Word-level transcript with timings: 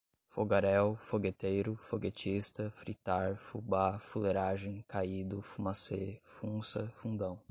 fogaréu, 0.29 0.95
fogueteiro, 0.95 1.75
foguetista, 1.75 2.71
fritar, 2.71 3.35
fubá, 3.37 3.99
fuleragem, 3.99 4.83
caído, 4.87 5.43
fumacê, 5.43 6.19
funça, 6.23 6.89
fundão 6.95 7.39